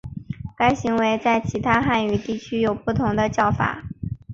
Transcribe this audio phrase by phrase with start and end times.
[0.57, 3.83] 该行为在其他汉语地区有不同的叫法。